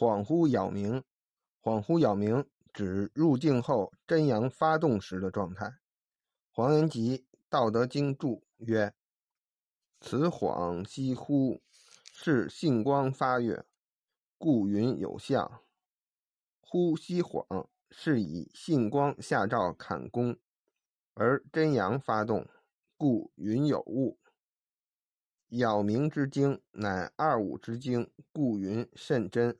[0.00, 1.02] 恍惚杳冥，
[1.62, 5.74] 恍惚杳冥指入境后真阳发动时的状态。
[6.50, 7.18] 黄元吉
[7.50, 8.94] 《道德经》注曰
[10.00, 11.60] ：“此恍兮惚，
[12.14, 13.66] 是性光发月，
[14.38, 15.60] 故云有象。
[16.62, 20.38] 惚兮恍，是以性光下照坎宫，
[21.12, 22.48] 而真阳发动，
[22.96, 24.18] 故云有物。
[25.48, 29.58] 杳冥之精，乃二五之精，故云甚真。”